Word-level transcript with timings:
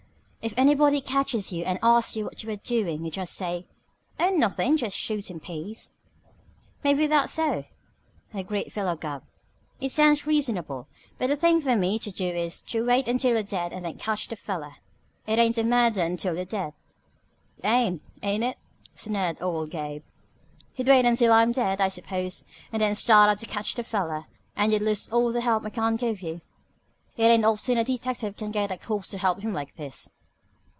If 0.43 0.55
anybody 0.57 1.01
catches 1.01 1.51
you 1.51 1.63
and 1.65 1.77
asks 1.83 2.15
you 2.15 2.23
what 2.25 2.43
you're 2.43 2.55
doin' 2.55 3.05
you 3.05 3.11
just 3.11 3.35
say, 3.35 3.67
'Oh, 4.19 4.31
nothin'. 4.31 4.75
Just 4.75 4.97
shootin' 4.97 5.39
peas.'" 5.39 5.91
"Maybe 6.83 7.05
that's 7.05 7.31
so," 7.31 7.65
agreed 8.33 8.73
Philo 8.73 8.95
Gubb. 8.95 9.21
"It 9.79 9.89
sounds 9.91 10.25
reasonable. 10.25 10.87
But 11.19 11.27
the 11.27 11.35
thing 11.35 11.61
for 11.61 11.75
me 11.75 11.99
to 11.99 12.09
do 12.09 12.25
is 12.25 12.59
to 12.61 12.83
wait 12.83 13.07
until 13.07 13.33
you're 13.33 13.43
dead 13.43 13.71
and 13.71 13.85
then 13.85 13.99
catch 13.99 14.29
the 14.29 14.35
feller. 14.35 14.77
It 15.27 15.37
ain't 15.37 15.59
a 15.59 15.63
murder 15.63 16.01
until 16.01 16.33
you're 16.35 16.45
dead." 16.45 16.73
"It 17.59 17.67
ain't, 17.67 18.01
ain't 18.23 18.43
it?" 18.43 18.57
sneered 18.95 19.37
old 19.43 19.69
Gabe. 19.69 20.01
"You'd 20.75 20.87
wait 20.87 21.05
until 21.05 21.33
I 21.33 21.43
am 21.43 21.51
dead, 21.51 21.79
I 21.79 21.87
suppose, 21.89 22.45
and 22.73 22.81
then 22.81 22.95
start 22.95 23.29
out 23.29 23.37
to 23.41 23.45
catch 23.45 23.75
the 23.75 23.83
feller. 23.83 24.25
And 24.55 24.73
you'd 24.73 24.81
lose 24.81 25.07
all 25.07 25.31
the 25.31 25.41
help 25.41 25.65
I 25.67 25.69
can 25.69 25.97
give 25.97 26.23
you. 26.23 26.41
It 27.15 27.25
ain't 27.29 27.45
often 27.45 27.77
a 27.77 27.83
detective 27.83 28.37
can 28.37 28.49
get 28.49 28.69
the 28.69 28.77
corpse 28.79 29.09
to 29.09 29.19
help 29.19 29.41
him 29.41 29.53
like 29.53 29.75
this." 29.75 30.09